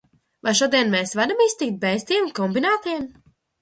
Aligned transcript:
Vai 0.47 0.53
šodien 0.59 0.89
mēs 0.95 1.13
varam 1.21 1.45
iztikt 1.51 1.79
bez 1.87 2.09
tiem 2.11 2.35
kombinātiem? 2.43 3.11